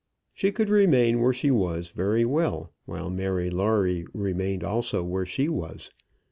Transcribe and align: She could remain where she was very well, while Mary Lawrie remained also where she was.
She 0.33 0.51
could 0.51 0.71
remain 0.71 1.21
where 1.21 1.31
she 1.31 1.51
was 1.51 1.89
very 1.89 2.25
well, 2.25 2.73
while 2.85 3.11
Mary 3.11 3.51
Lawrie 3.51 4.07
remained 4.15 4.63
also 4.63 5.03
where 5.03 5.27
she 5.27 5.47
was. 5.47 5.91